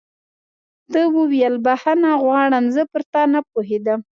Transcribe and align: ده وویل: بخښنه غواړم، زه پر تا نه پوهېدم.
ده 0.93 1.03
وویل: 1.15 1.55
بخښنه 1.65 2.11
غواړم، 2.23 2.65
زه 2.75 2.81
پر 2.91 3.01
تا 3.11 3.21
نه 3.33 3.39
پوهېدم. 3.51 3.99